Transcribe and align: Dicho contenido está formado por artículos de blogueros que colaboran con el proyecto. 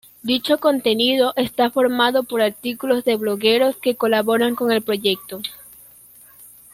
Dicho 0.23 0.57
contenido 0.57 1.31
está 1.35 1.69
formado 1.69 2.23
por 2.23 2.41
artículos 2.41 3.05
de 3.05 3.17
blogueros 3.17 3.75
que 3.77 3.97
colaboran 3.97 4.55
con 4.55 4.71
el 4.71 4.81
proyecto. 4.81 5.41